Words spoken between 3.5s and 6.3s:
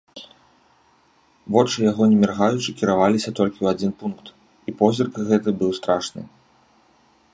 ў адзін пункт, і позірк гэты быў страшны.